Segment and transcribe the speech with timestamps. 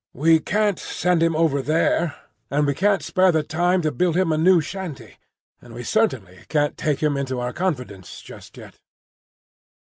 [0.15, 2.15] "We can't send him over there,
[2.49, 5.19] and we can't spare the time to build him a new shanty;
[5.61, 8.79] and we certainly can't take him into our confidence just yet."